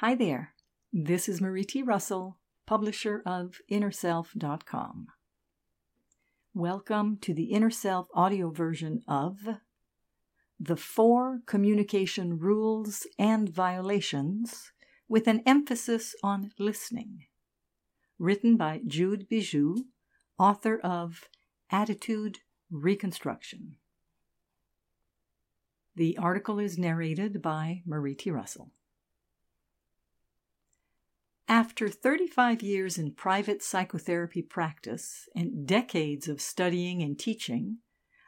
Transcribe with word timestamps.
Hi 0.00 0.14
there. 0.14 0.54
This 0.92 1.28
is 1.28 1.40
Marie 1.40 1.64
T. 1.64 1.82
Russell, 1.82 2.38
publisher 2.66 3.20
of 3.26 3.56
InnerSelf.com. 3.68 5.08
Welcome 6.54 7.18
to 7.22 7.34
the 7.34 7.46
Inner 7.46 7.70
Self 7.70 8.06
audio 8.14 8.50
version 8.50 9.02
of 9.08 9.40
The 10.60 10.76
Four 10.76 11.40
Communication 11.46 12.38
Rules 12.38 13.08
and 13.18 13.48
Violations 13.48 14.70
with 15.08 15.26
an 15.26 15.42
emphasis 15.44 16.14
on 16.22 16.52
listening. 16.60 17.24
Written 18.20 18.56
by 18.56 18.82
Jude 18.86 19.28
Bijou, 19.28 19.86
author 20.38 20.78
of 20.78 21.28
Attitude 21.72 22.38
Reconstruction. 22.70 23.74
The 25.96 26.16
article 26.18 26.60
is 26.60 26.78
narrated 26.78 27.42
by 27.42 27.82
Marie 27.84 28.14
T. 28.14 28.30
Russell. 28.30 28.70
After 31.50 31.88
35 31.88 32.60
years 32.60 32.98
in 32.98 33.12
private 33.12 33.62
psychotherapy 33.62 34.42
practice 34.42 35.30
and 35.34 35.66
decades 35.66 36.28
of 36.28 36.42
studying 36.42 37.00
and 37.00 37.18
teaching, 37.18 37.78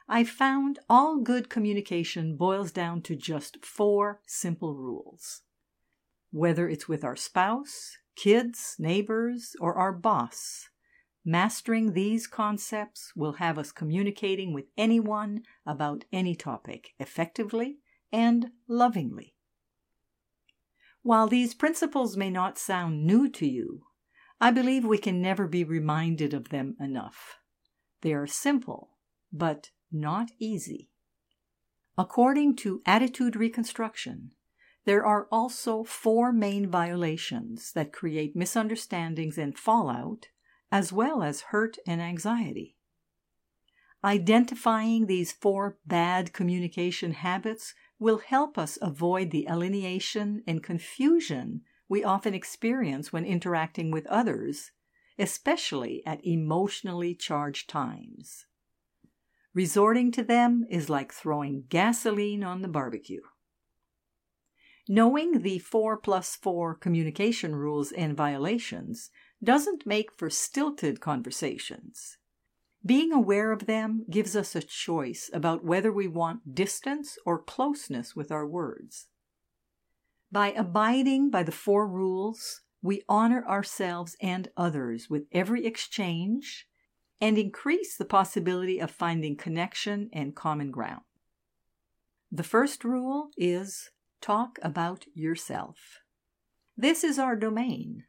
I 0.09 0.23
found 0.23 0.79
all 0.89 1.19
good 1.19 1.47
communication 1.47 2.35
boils 2.35 2.71
down 2.71 3.03
to 3.03 3.15
just 3.15 3.63
four 3.63 4.21
simple 4.25 4.73
rules. 4.75 5.43
Whether 6.31 6.67
it's 6.67 6.89
with 6.89 7.03
our 7.03 7.15
spouse, 7.15 7.95
kids, 8.15 8.75
neighbors, 8.79 9.55
or 9.59 9.75
our 9.75 9.93
boss, 9.93 10.69
mastering 11.23 11.93
these 11.93 12.25
concepts 12.25 13.13
will 13.15 13.33
have 13.33 13.59
us 13.59 13.71
communicating 13.71 14.51
with 14.51 14.65
anyone 14.75 15.43
about 15.63 16.05
any 16.11 16.33
topic 16.33 16.95
effectively 16.97 17.77
and 18.11 18.49
lovingly. 18.67 19.35
While 21.03 21.27
these 21.27 21.53
principles 21.55 22.15
may 22.15 22.29
not 22.29 22.57
sound 22.57 23.05
new 23.05 23.27
to 23.29 23.47
you, 23.47 23.85
I 24.39 24.51
believe 24.51 24.85
we 24.85 24.97
can 24.97 25.21
never 25.21 25.47
be 25.47 25.63
reminded 25.63 26.33
of 26.33 26.49
them 26.49 26.75
enough. 26.79 27.37
They 28.01 28.13
are 28.13 28.27
simple, 28.27 28.97
but 29.31 29.71
not 29.91 30.31
easy. 30.39 30.89
According 31.97 32.55
to 32.57 32.81
Attitude 32.85 33.35
Reconstruction, 33.35 34.31
there 34.85 35.05
are 35.05 35.27
also 35.31 35.83
four 35.83 36.31
main 36.31 36.69
violations 36.69 37.71
that 37.73 37.93
create 37.93 38.35
misunderstandings 38.35 39.37
and 39.37 39.57
fallout, 39.57 40.27
as 40.71 40.91
well 40.91 41.21
as 41.21 41.41
hurt 41.41 41.77
and 41.85 42.01
anxiety. 42.01 42.77
Identifying 44.03 45.05
these 45.05 45.31
four 45.31 45.77
bad 45.85 46.33
communication 46.33 47.11
habits 47.11 47.75
will 48.01 48.17
help 48.17 48.57
us 48.57 48.79
avoid 48.81 49.29
the 49.29 49.47
alienation 49.47 50.41
and 50.47 50.63
confusion 50.63 51.61
we 51.87 52.03
often 52.03 52.33
experience 52.33 53.13
when 53.13 53.23
interacting 53.23 53.91
with 53.91 54.07
others, 54.07 54.71
especially 55.19 56.01
at 56.03 56.25
emotionally 56.25 57.13
charged 57.13 57.69
times. 57.69 58.47
Resorting 59.53 60.11
to 60.11 60.23
them 60.23 60.65
is 60.67 60.89
like 60.89 61.13
throwing 61.13 61.65
gasoline 61.69 62.43
on 62.43 62.63
the 62.63 62.67
barbecue. 62.67 63.21
Knowing 64.89 65.43
the 65.43 65.59
4 65.59 65.97
plus 65.97 66.35
4 66.35 66.73
communication 66.73 67.55
rules 67.55 67.91
and 67.91 68.17
violations 68.17 69.11
doesn't 69.43 69.85
make 69.85 70.11
for 70.11 70.29
stilted 70.29 70.99
conversations. 70.99 72.17
Being 72.85 73.11
aware 73.11 73.51
of 73.51 73.67
them 73.67 74.05
gives 74.09 74.35
us 74.35 74.55
a 74.55 74.61
choice 74.61 75.29
about 75.33 75.63
whether 75.63 75.91
we 75.91 76.07
want 76.07 76.55
distance 76.55 77.17
or 77.25 77.37
closeness 77.41 78.15
with 78.15 78.31
our 78.31 78.45
words. 78.45 79.07
By 80.31 80.51
abiding 80.51 81.29
by 81.29 81.43
the 81.43 81.51
four 81.51 81.87
rules, 81.87 82.61
we 82.81 83.03
honor 83.07 83.45
ourselves 83.45 84.15
and 84.19 84.49
others 84.57 85.09
with 85.09 85.27
every 85.31 85.65
exchange 85.65 86.67
and 87.19 87.37
increase 87.37 87.95
the 87.95 88.05
possibility 88.05 88.79
of 88.79 88.89
finding 88.89 89.35
connection 89.35 90.09
and 90.11 90.35
common 90.35 90.71
ground. 90.71 91.03
The 92.31 92.43
first 92.43 92.83
rule 92.83 93.29
is 93.37 93.91
talk 94.21 94.57
about 94.63 95.05
yourself. 95.13 95.99
This 96.75 97.03
is 97.03 97.19
our 97.19 97.35
domain. 97.35 98.05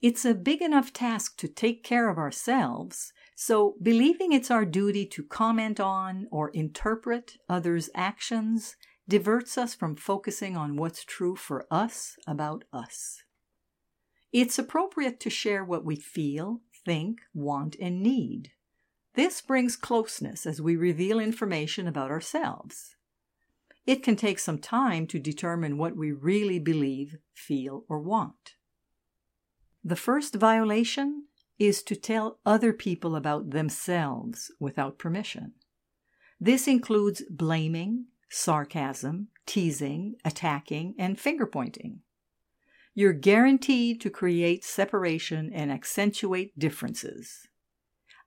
It's 0.00 0.24
a 0.24 0.34
big 0.34 0.62
enough 0.62 0.92
task 0.92 1.36
to 1.38 1.48
take 1.48 1.82
care 1.82 2.08
of 2.08 2.18
ourselves 2.18 3.12
so, 3.34 3.74
believing 3.82 4.32
it's 4.32 4.50
our 4.50 4.64
duty 4.64 5.04
to 5.06 5.24
comment 5.24 5.80
on 5.80 6.28
or 6.30 6.50
interpret 6.50 7.36
others' 7.48 7.90
actions 7.94 8.76
diverts 9.08 9.58
us 9.58 9.74
from 9.74 9.96
focusing 9.96 10.56
on 10.56 10.76
what's 10.76 11.04
true 11.04 11.34
for 11.34 11.66
us 11.70 12.16
about 12.26 12.64
us. 12.72 13.22
It's 14.32 14.58
appropriate 14.58 15.18
to 15.20 15.30
share 15.30 15.64
what 15.64 15.84
we 15.84 15.96
feel, 15.96 16.60
think, 16.84 17.20
want, 17.34 17.76
and 17.80 18.02
need. 18.02 18.52
This 19.14 19.40
brings 19.40 19.76
closeness 19.76 20.46
as 20.46 20.60
we 20.60 20.76
reveal 20.76 21.18
information 21.18 21.86
about 21.86 22.10
ourselves. 22.10 22.96
It 23.86 24.02
can 24.02 24.16
take 24.16 24.38
some 24.38 24.58
time 24.58 25.06
to 25.08 25.18
determine 25.18 25.76
what 25.76 25.96
we 25.96 26.12
really 26.12 26.58
believe, 26.58 27.18
feel, 27.34 27.84
or 27.88 28.00
want. 28.00 28.54
The 29.84 29.96
first 29.96 30.34
violation 30.36 31.26
is 31.58 31.82
to 31.84 31.96
tell 31.96 32.38
other 32.44 32.72
people 32.72 33.14
about 33.14 33.50
themselves 33.50 34.50
without 34.58 34.98
permission. 34.98 35.52
This 36.40 36.66
includes 36.66 37.22
blaming, 37.30 38.06
sarcasm, 38.28 39.28
teasing, 39.46 40.16
attacking, 40.24 40.94
and 40.98 41.18
finger 41.18 41.46
pointing. 41.46 42.00
You're 42.94 43.12
guaranteed 43.12 44.00
to 44.02 44.10
create 44.10 44.64
separation 44.64 45.52
and 45.52 45.70
accentuate 45.70 46.58
differences. 46.58 47.48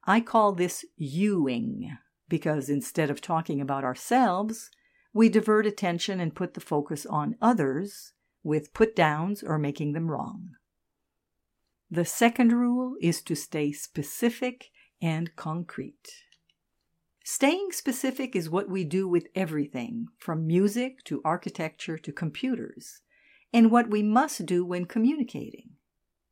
I 0.05 0.19
call 0.21 0.53
this 0.53 0.85
youing 0.99 1.97
because 2.29 2.69
instead 2.69 3.09
of 3.09 3.21
talking 3.21 3.61
about 3.61 3.83
ourselves, 3.83 4.69
we 5.13 5.29
divert 5.29 5.65
attention 5.65 6.19
and 6.19 6.35
put 6.35 6.53
the 6.53 6.61
focus 6.61 7.05
on 7.05 7.35
others 7.41 8.13
with 8.43 8.73
put 8.73 8.95
downs 8.95 9.41
or 9.43 9.57
making 9.57 9.93
them 9.93 10.11
wrong. 10.11 10.51
The 11.89 12.05
second 12.05 12.51
rule 12.51 12.95
is 13.01 13.21
to 13.23 13.35
stay 13.35 13.71
specific 13.71 14.71
and 15.01 15.33
concrete. 15.37 16.23
Staying 17.23 17.69
specific 17.71 18.35
is 18.35 18.49
what 18.49 18.69
we 18.69 18.83
do 18.83 19.07
with 19.07 19.27
everything, 19.35 20.07
from 20.17 20.45
music 20.45 21.03
to 21.05 21.21
architecture 21.23 21.97
to 21.97 22.11
computers, 22.11 23.01
and 23.53 23.71
what 23.71 23.89
we 23.89 24.03
must 24.03 24.45
do 24.45 24.65
when 24.65 24.85
communicating. 24.85 25.71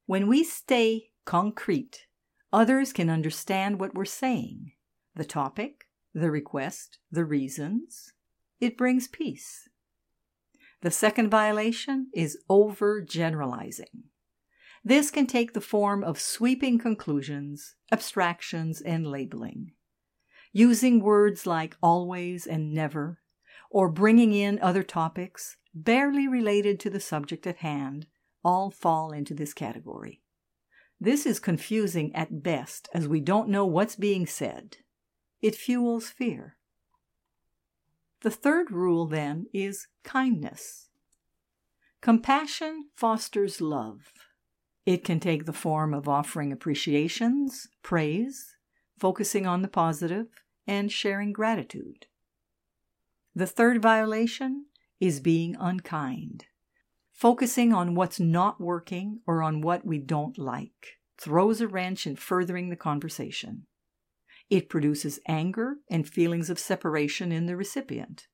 When 0.06 0.28
we 0.28 0.44
stay 0.44 1.12
concrete, 1.24 2.06
others 2.52 2.92
can 2.92 3.10
understand 3.10 3.80
what 3.80 3.94
we're 3.94 4.06
saying, 4.06 4.74
the 5.16 5.26
topic, 5.26 5.86
the 6.14 6.32
request, 6.32 7.00
the 7.12 7.26
reasons. 7.26 8.12
It 8.60 8.78
brings 8.78 9.08
peace. 9.08 9.70
The 10.82 10.92
second 10.92 11.30
violation 11.30 12.08
is 12.14 12.38
overgeneralizing. 12.50 14.04
This 14.88 15.09
can 15.09 15.25
take 15.25 15.53
the 15.53 15.62
form 15.62 16.03
of 16.03 16.19
sweeping 16.19 16.78
conclusions, 16.78 17.75
abstractions, 17.91 18.81
and 18.81 19.07
labeling. 19.07 19.72
Using 20.53 21.01
words 21.01 21.47
like 21.47 21.75
always 21.81 22.46
and 22.46 22.72
never, 22.72 23.19
or 23.72 23.90
bringing 23.90 24.31
in 24.31 24.59
other 24.59 24.84
topics 24.84 25.57
barely 25.74 26.28
related 26.28 26.80
to 26.81 26.92
the 26.92 27.00
subject 27.00 27.48
at 27.48 27.57
hand, 27.57 28.06
all 28.44 28.69
fall 28.69 29.12
into 29.12 29.33
this 29.33 29.56
category. 29.56 30.21
This 31.01 31.25
is 31.25 31.39
confusing 31.39 32.15
at 32.15 32.44
best 32.44 32.88
as 32.94 33.07
we 33.07 33.19
don't 33.19 33.50
know 33.50 33.65
what's 33.65 33.95
being 33.95 34.27
said. 34.27 34.77
It 35.42 35.56
fuels 35.56 36.10
fear. 36.10 36.57
The 38.21 38.30
third 38.30 38.71
rule, 38.71 39.07
then, 39.07 39.48
is 39.51 39.88
kindness. 40.04 40.89
Compassion 42.01 42.89
fosters 42.95 43.60
love. 43.60 44.13
It 44.86 45.04
can 45.04 45.20
take 45.20 45.46
the 45.46 45.54
form 45.54 45.94
of 45.94 46.08
offering 46.08 46.52
appreciations, 46.52 47.68
praise, 47.82 48.56
focusing 49.00 49.48
on 49.48 49.62
the 49.62 49.68
positive, 49.68 50.28
and 50.68 50.92
sharing 50.92 51.34
gratitude. 51.34 52.06
The 53.34 53.48
third 53.48 53.82
violation 53.82 54.68
is 55.00 55.20
being 55.20 55.56
unkind. 55.60 56.46
Focusing 57.12 57.74
on 57.74 57.96
what's 57.96 58.20
not 58.20 58.62
working 58.62 59.22
or 59.26 59.42
on 59.42 59.62
what 59.62 59.86
we 59.86 59.98
don't 59.98 60.38
like 60.38 61.00
throws 61.18 61.62
a 61.62 61.68
wrench 61.68 62.06
in 62.06 62.16
furthering 62.16 62.70
the 62.70 62.76
conversation. 62.76 63.66
It 64.50 64.70
produces 64.70 65.20
anger 65.28 65.78
and 65.90 66.08
feelings 66.08 66.50
of 66.50 66.60
separation 66.60 67.32
in 67.32 67.46
the 67.46 67.56
recipient. 67.56 68.28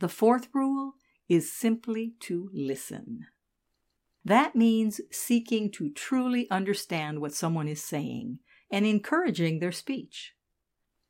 The 0.00 0.08
fourth 0.08 0.48
rule 0.52 0.94
is 1.28 1.50
simply 1.50 2.14
to 2.20 2.50
listen. 2.52 3.26
That 4.26 4.56
means 4.56 5.00
seeking 5.12 5.70
to 5.72 5.88
truly 5.88 6.50
understand 6.50 7.20
what 7.20 7.32
someone 7.32 7.68
is 7.68 7.80
saying 7.80 8.40
and 8.72 8.84
encouraging 8.84 9.60
their 9.60 9.70
speech. 9.70 10.32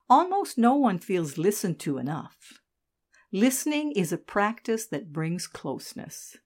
Almost 0.06 0.58
no 0.58 0.74
one 0.74 0.98
feels 0.98 1.38
listened 1.38 1.80
to 1.80 1.96
enough. 1.96 2.60
Listening 3.32 3.92
is 3.92 4.12
a 4.12 4.18
practice 4.18 4.86
that 4.88 5.14
brings 5.14 5.46
closeness. 5.46 6.36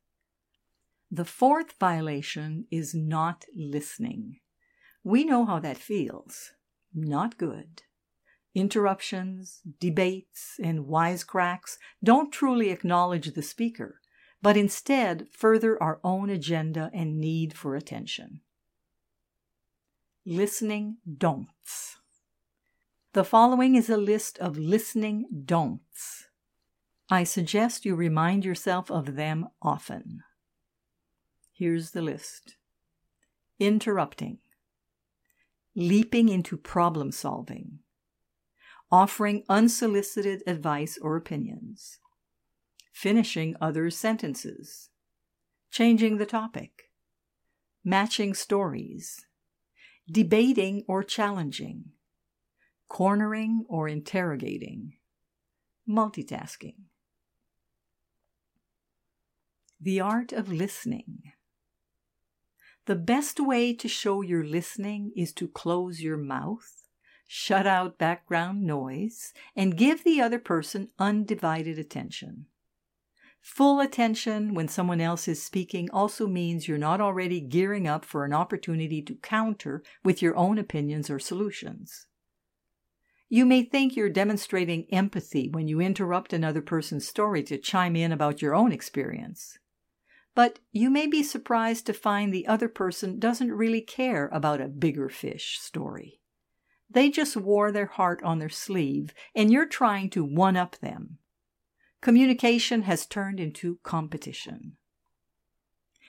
The 1.11 1.25
fourth 1.25 1.75
violation 1.81 2.67
is 2.71 2.95
not 2.95 3.47
listening. 3.53 4.39
We 5.03 5.25
know 5.25 5.47
how 5.47 5.59
that 5.59 5.77
feels. 5.77 6.53
Not 6.95 7.37
good. 7.37 7.83
Interruptions, 8.55 9.61
debates, 9.81 10.55
and 10.63 10.87
wisecracks 10.87 11.79
don't 12.05 12.33
truly 12.33 12.71
acknowledge 12.71 13.35
the 13.35 13.43
speaker, 13.43 14.00
but 14.43 14.57
instead 14.57 15.27
further 15.31 15.81
our 15.83 16.01
own 16.03 16.31
agenda 16.31 16.91
and 16.95 17.19
need 17.19 17.55
for 17.57 17.77
attention. 17.77 18.41
Listening 20.25 20.97
don'ts. 21.19 21.97
The 23.13 23.25
following 23.25 23.75
is 23.75 23.91
a 23.91 23.97
list 23.97 24.39
of 24.39 24.57
listening 24.57 25.27
don'ts. 25.45 26.27
I 27.11 27.25
suggest 27.25 27.85
you 27.85 27.97
remind 27.97 28.45
yourself 28.45 28.91
of 28.91 29.17
them 29.17 29.49
often. 29.61 30.23
Here's 31.53 31.91
the 31.91 32.03
list 32.03 32.57
interrupting, 33.59 34.39
leaping 35.75 36.31
into 36.31 36.57
problem 36.57 37.13
solving, 37.13 37.81
offering 38.91 39.45
unsolicited 39.49 40.43
advice 40.47 40.97
or 41.03 41.17
opinions, 41.17 41.99
finishing 42.93 43.57
others' 43.61 43.97
sentences, 43.97 44.91
changing 45.71 46.19
the 46.19 46.27
topic, 46.27 46.91
matching 47.85 48.35
stories, 48.35 49.27
debating 50.11 50.85
or 50.87 51.03
challenging, 51.03 51.85
cornering 52.89 53.65
or 53.69 53.89
interrogating, 53.89 54.95
multitasking. 55.89 56.75
The 59.81 60.01
art 60.01 60.33
of 60.33 60.53
listening. 60.53 61.33
The 62.87 62.97
best 62.97 63.39
way 63.39 63.73
to 63.75 63.89
show 63.89 64.21
you're 64.21 64.45
listening 64.45 65.13
is 65.17 65.33
to 65.35 65.49
close 65.49 66.03
your 66.03 66.17
mouth, 66.17 66.83
shut 67.27 67.67
out 67.67 67.99
background 67.99 68.63
noise, 68.63 69.33
and 69.55 69.77
give 69.77 70.03
the 70.03 70.21
other 70.21 70.39
person 70.39 70.89
undivided 70.99 71.79
attention. 71.79 72.47
Full 73.41 73.81
attention 73.81 74.55
when 74.55 74.69
someone 74.69 75.01
else 75.01 75.27
is 75.27 75.43
speaking 75.43 75.91
also 75.91 76.27
means 76.27 76.69
you're 76.69 76.79
not 76.79 77.01
already 77.01 77.41
gearing 77.41 77.89
up 77.89 78.05
for 78.05 78.25
an 78.25 78.33
opportunity 78.33 79.01
to 79.03 79.15
counter 79.17 79.83
with 80.05 80.21
your 80.21 80.37
own 80.37 80.59
opinions 80.59 81.09
or 81.09 81.19
solutions. 81.19 82.07
You 83.29 83.47
may 83.47 83.63
think 83.63 83.95
you're 83.95 84.11
demonstrating 84.11 84.87
empathy 84.93 85.49
when 85.49 85.69
you 85.69 85.81
interrupt 85.81 86.33
another 86.33 86.61
person's 86.61 87.07
story 87.07 87.45
to 87.45 87.59
chime 87.59 87.95
in 87.95 88.11
about 88.11 88.43
your 88.43 88.55
own 88.55 88.73
experience. 88.73 89.59
But 90.35 90.59
you 90.73 90.91
may 90.91 91.07
be 91.07 91.23
surprised 91.23 91.87
to 91.87 91.93
find 91.93 92.35
the 92.35 92.49
other 92.49 92.69
person 92.69 93.21
doesn't 93.21 93.53
really 93.53 93.83
care 93.83 94.29
about 94.33 94.61
a 94.61 94.67
bigger 94.67 95.09
fish 95.09 95.61
story. 95.61 96.21
They 96.91 97.09
just 97.09 97.37
wore 97.37 97.71
their 97.71 97.87
heart 97.87 98.21
on 98.25 98.41
their 98.41 98.49
sleeve, 98.49 99.15
and 99.35 99.53
you're 99.53 99.67
trying 99.67 100.11
to 100.11 100.25
one 100.25 100.57
up 100.57 100.77
them. 100.79 101.19
Communication 102.01 102.83
has 102.83 103.05
turned 103.05 103.39
into 103.39 103.79
competition. 103.83 104.77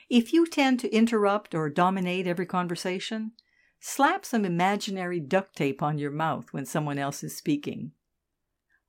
If 0.10 0.32
you 0.32 0.48
tend 0.48 0.80
to 0.80 0.94
interrupt 0.94 1.54
or 1.54 1.70
dominate 1.70 2.28
every 2.28 2.46
conversation, 2.46 3.34
slap 3.80 4.26
some 4.26 4.46
imaginary 4.46 5.20
duct 5.20 5.56
tape 5.56 5.82
on 5.82 5.98
your 5.98 6.12
mouth 6.12 6.54
when 6.54 6.66
someone 6.66 6.98
else 6.98 7.24
is 7.24 7.36
speaking. 7.36 7.92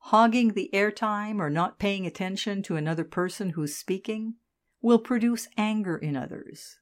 Hogging 0.07 0.53
the 0.53 0.71
airtime 0.73 1.41
or 1.41 1.51
not 1.51 1.79
paying 1.81 2.07
attention 2.07 2.63
to 2.65 2.77
another 2.77 3.05
person 3.05 3.51
who's 3.51 3.77
speaking 3.77 4.35
will 4.81 4.99
produce 4.99 5.49
anger 5.57 5.97
in 5.97 6.17
others. 6.17 6.79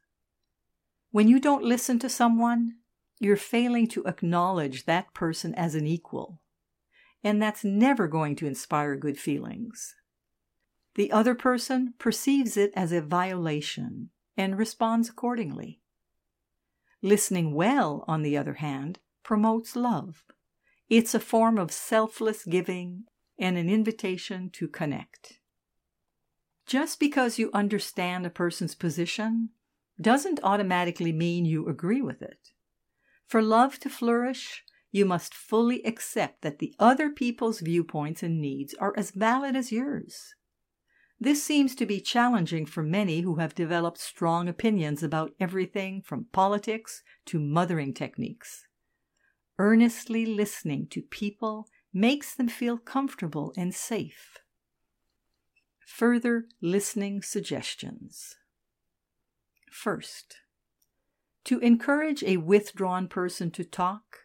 When 1.13 1.29
you 1.29 1.41
don't 1.41 1.65
listen 1.65 1.99
to 1.99 2.09
someone, 2.09 2.77
you're 3.19 3.37
failing 3.37 3.89
to 3.89 4.05
acknowledge 4.05 4.85
that 4.85 5.13
person 5.13 5.55
as 5.55 5.75
an 5.75 5.87
equal, 5.87 6.41
and 7.25 7.43
that's 7.43 7.65
never 7.65 8.07
going 8.09 8.37
to 8.37 8.47
inspire 8.47 8.97
good 8.97 9.19
feelings. 9.19 9.95
The 10.95 11.13
other 11.13 11.35
person 11.35 11.95
perceives 11.99 12.57
it 12.57 12.73
as 12.75 12.93
a 12.93 13.01
violation 13.01 14.11
and 14.37 14.59
responds 14.59 15.09
accordingly. 15.09 15.81
Listening 17.03 17.55
well, 17.55 18.05
on 18.07 18.23
the 18.23 18.37
other 18.37 18.55
hand, 18.55 18.99
promotes 19.23 19.77
love. 19.77 20.25
It's 20.89 21.15
a 21.15 21.21
form 21.21 21.59
of 21.59 21.73
selfless 21.73 22.45
giving 22.45 23.05
and 23.39 23.57
an 23.57 23.71
invitation 23.71 24.51
to 24.51 24.69
connect. 24.69 25.41
Just 26.67 27.01
because 27.01 27.39
you 27.39 27.51
understand 27.55 28.27
a 28.27 28.31
person's 28.31 28.75
position 28.75 29.51
doesn't 30.01 30.41
automatically 30.43 31.13
mean 31.13 31.45
you 31.45 31.69
agree 31.69 32.03
with 32.03 32.23
it. 32.23 32.51
For 33.27 33.43
love 33.43 33.79
to 33.81 33.89
flourish, 33.89 34.65
you 34.93 35.05
must 35.05 35.35
fully 35.35 35.83
accept 35.85 36.43
that 36.43 36.59
the 36.59 36.75
other 36.79 37.11
people's 37.11 37.61
viewpoints 37.61 38.23
and 38.23 38.41
needs 38.41 38.75
are 38.75 38.93
as 38.97 39.13
valid 39.13 39.55
as 39.55 39.71
yours. 39.71 40.35
This 41.23 41.43
seems 41.43 41.75
to 41.75 41.85
be 41.85 42.01
challenging 42.01 42.65
for 42.65 42.83
many 42.83 43.21
who 43.21 43.37
have 43.37 43.55
developed 43.55 43.99
strong 43.99 44.49
opinions 44.49 45.03
about 45.03 45.35
everything 45.39 46.01
from 46.01 46.25
politics 46.33 47.03
to 47.27 47.39
mothering 47.39 47.93
techniques. 47.93 48.67
Earnestly 49.59 50.25
listening 50.25 50.87
to 50.89 51.03
people 51.03 51.69
makes 51.93 52.35
them 52.35 52.49
feel 52.49 52.79
comfortable 52.79 53.53
and 53.55 53.75
safe. 53.75 54.39
Further 55.87 56.47
listening 56.63 57.21
suggestions. 57.21 58.37
First, 59.71 60.39
to 61.45 61.59
encourage 61.59 62.23
a 62.23 62.39
withdrawn 62.39 63.09
person 63.09 63.51
to 63.51 63.65
talk, 63.65 64.21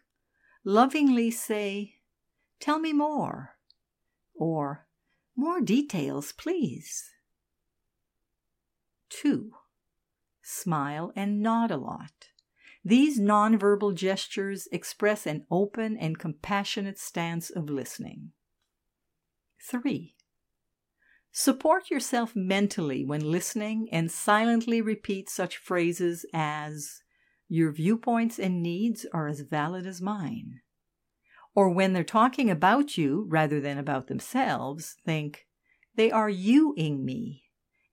lovingly 0.64 1.30
say, 1.30 1.96
Tell 2.58 2.78
me 2.78 2.94
more, 2.94 3.56
or 4.34 4.85
More 5.36 5.60
details, 5.60 6.32
please. 6.32 7.10
2. 9.10 9.52
Smile 10.42 11.12
and 11.14 11.42
nod 11.42 11.70
a 11.70 11.76
lot. 11.76 12.30
These 12.84 13.20
nonverbal 13.20 13.94
gestures 13.94 14.68
express 14.72 15.26
an 15.26 15.44
open 15.50 15.96
and 15.96 16.18
compassionate 16.18 16.98
stance 16.98 17.50
of 17.50 17.68
listening. 17.68 18.32
3. 19.68 20.14
Support 21.32 21.90
yourself 21.90 22.34
mentally 22.34 23.04
when 23.04 23.20
listening 23.20 23.88
and 23.92 24.10
silently 24.10 24.80
repeat 24.80 25.28
such 25.28 25.58
phrases 25.58 26.24
as, 26.32 27.02
Your 27.48 27.72
viewpoints 27.72 28.38
and 28.38 28.62
needs 28.62 29.04
are 29.12 29.28
as 29.28 29.40
valid 29.40 29.86
as 29.86 30.00
mine. 30.00 30.60
Or 31.56 31.70
when 31.70 31.94
they're 31.94 32.04
talking 32.04 32.50
about 32.50 32.98
you 32.98 33.24
rather 33.28 33.60
than 33.60 33.78
about 33.78 34.08
themselves, 34.08 34.94
think, 35.06 35.46
They 35.94 36.10
are 36.10 36.28
you-ing 36.28 37.02
me, 37.02 37.44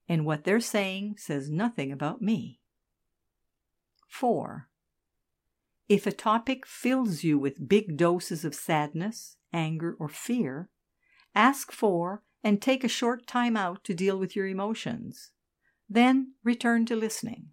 and 0.06 0.26
what 0.26 0.44
they're 0.44 0.60
saying 0.60 1.16
says 1.16 1.50
nothing 1.50 1.90
about 1.90 2.20
me. 2.20 2.60
4. 4.06 4.68
If 5.88 6.06
a 6.06 6.12
topic 6.12 6.66
fills 6.66 7.24
you 7.24 7.38
with 7.38 7.66
big 7.66 7.96
doses 7.96 8.44
of 8.44 8.54
sadness, 8.54 9.38
anger, 9.50 9.96
or 9.98 10.08
fear, 10.08 10.68
ask 11.34 11.72
for 11.72 12.22
and 12.42 12.60
take 12.60 12.84
a 12.84 12.88
short 12.88 13.26
time 13.26 13.56
out 13.56 13.82
to 13.84 13.94
deal 13.94 14.18
with 14.18 14.36
your 14.36 14.46
emotions. 14.46 15.30
Then 15.88 16.34
return 16.44 16.84
to 16.86 16.96
listening. 16.96 17.48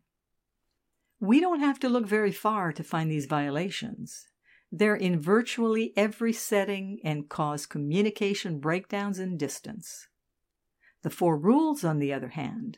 We 1.21 1.39
don't 1.39 1.61
have 1.61 1.79
to 1.79 1.89
look 1.89 2.05
very 2.05 2.33
far 2.33 2.73
to 2.73 2.83
find 2.83 3.09
these 3.09 3.27
violations. 3.27 4.27
They're 4.71 4.95
in 4.95 5.19
virtually 5.19 5.91
every 5.97 6.31
setting 6.31 6.99
and 7.03 7.27
cause 7.27 7.65
communication 7.65 8.59
breakdowns 8.59 9.19
and 9.19 9.37
distance. 9.37 10.07
The 11.01 11.09
four 11.09 11.37
rules, 11.37 11.83
on 11.83 11.99
the 11.99 12.13
other 12.13 12.29
hand, 12.29 12.77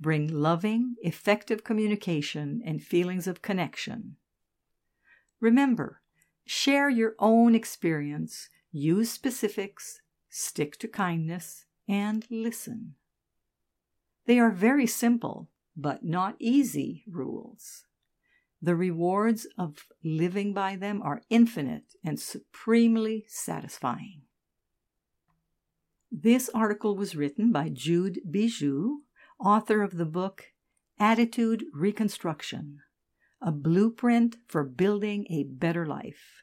bring 0.00 0.26
loving, 0.26 0.96
effective 1.02 1.62
communication 1.62 2.60
and 2.64 2.82
feelings 2.82 3.26
of 3.26 3.42
connection. 3.42 4.16
Remember, 5.40 6.02
share 6.44 6.88
your 6.88 7.14
own 7.18 7.54
experience, 7.54 8.48
use 8.72 9.10
specifics, 9.10 10.00
stick 10.28 10.78
to 10.78 10.88
kindness, 10.88 11.66
and 11.88 12.26
listen. 12.30 12.94
They 14.26 14.38
are 14.38 14.50
very 14.50 14.86
simple, 14.86 15.48
but 15.76 16.04
not 16.04 16.36
easy 16.38 17.04
rules. 17.06 17.84
The 18.60 18.74
rewards 18.74 19.46
of 19.56 19.86
living 20.04 20.52
by 20.52 20.76
them 20.76 21.00
are 21.02 21.22
infinite 21.30 21.94
and 22.04 22.18
supremely 22.18 23.24
satisfying. 23.28 24.22
This 26.10 26.48
article 26.54 26.96
was 26.96 27.14
written 27.14 27.52
by 27.52 27.68
Jude 27.68 28.20
Bijou, 28.28 29.02
author 29.38 29.82
of 29.82 29.96
the 29.96 30.06
book 30.06 30.46
Attitude 30.98 31.64
Reconstruction 31.72 32.80
A 33.40 33.52
Blueprint 33.52 34.38
for 34.48 34.64
Building 34.64 35.26
a 35.30 35.44
Better 35.44 35.86
Life. 35.86 36.42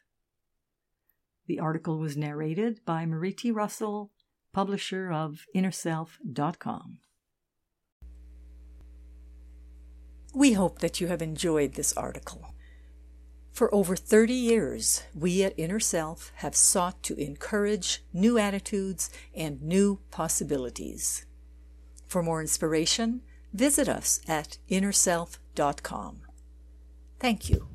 The 1.48 1.60
article 1.60 2.00
was 2.00 2.16
narrated 2.16 2.80
by 2.86 3.06
Marie 3.06 3.34
T. 3.34 3.52
Russell, 3.52 4.12
publisher 4.54 5.12
of 5.12 5.46
InnerSelf.com. 5.54 7.00
We 10.36 10.52
hope 10.52 10.80
that 10.80 11.00
you 11.00 11.08
have 11.08 11.22
enjoyed 11.22 11.76
this 11.76 11.94
article. 11.94 12.54
For 13.54 13.74
over 13.74 13.96
30 13.96 14.34
years, 14.34 15.04
we 15.18 15.42
at 15.44 15.58
Inner 15.58 15.80
Self 15.80 16.34
have 16.36 16.58
sought 16.58 17.02
to 17.04 17.16
encourage 17.16 18.04
new 18.12 18.38
attitudes 18.38 19.10
and 19.34 19.62
new 19.62 20.02
possibilities. 20.12 21.26
For 22.06 22.22
more 22.22 22.42
inspiration, 22.42 23.22
visit 23.54 23.88
us 23.88 24.20
at 24.28 24.58
innerself.com. 24.70 26.24
Thank 27.18 27.50
you. 27.50 27.75